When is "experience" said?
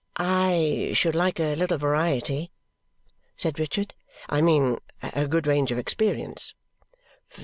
5.77-6.55